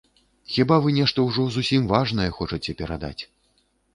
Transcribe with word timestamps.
Хіба, 0.53 0.77
вы 0.85 0.93
нешта 0.99 1.25
ўжо 1.27 1.45
зусім 1.57 1.85
важнае 1.93 2.29
хочаце 2.37 2.77
перадаць. 2.83 3.23